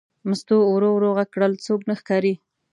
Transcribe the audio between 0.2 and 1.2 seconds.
مستو ورو ور